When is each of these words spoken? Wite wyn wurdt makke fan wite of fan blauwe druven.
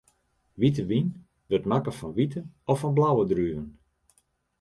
Wite 0.61 0.83
wyn 0.89 1.07
wurdt 1.47 1.69
makke 1.71 1.91
fan 1.99 2.13
wite 2.17 2.41
of 2.71 2.79
fan 2.81 2.95
blauwe 2.97 3.23
druven. 3.31 3.67